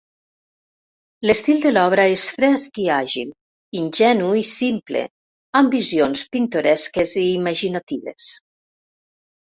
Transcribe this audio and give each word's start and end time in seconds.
L'estil 1.29 1.59
de 1.65 1.71
l'obra 1.73 2.05
és 2.13 2.23
fresc 2.37 2.79
i 2.85 2.87
àgil, 2.95 3.29
ingenu 3.81 4.31
i 4.39 4.43
simple, 4.55 5.05
amb 5.61 5.77
visions 5.79 6.27
pintoresques 6.37 7.15
i 7.25 7.27
imaginatives. 7.37 8.33